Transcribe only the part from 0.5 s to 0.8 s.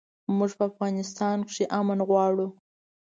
په